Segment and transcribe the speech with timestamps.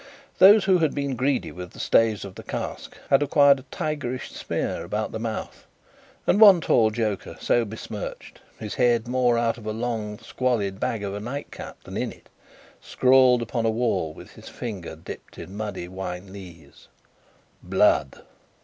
[0.39, 4.31] Those who had been greedy with the staves of the cask, had acquired a tigerish
[4.31, 5.67] smear about the mouth;
[6.25, 11.03] and one tall joker so besmirched, his head more out of a long squalid bag
[11.03, 12.29] of a nightcap than in it,
[12.81, 16.87] scrawled upon a wall with his finger dipped in muddy wine lees
[17.61, 18.21] BLOOD.